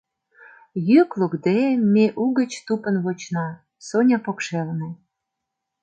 [0.89, 1.59] Йӱк лукде,
[1.93, 3.47] ме угыч тупын вочна,
[3.87, 4.89] Соня покшелне.